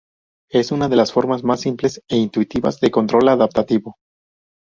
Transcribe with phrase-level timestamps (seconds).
[0.49, 3.97] Es una de las formas más simples e intuitivas de control adaptativo.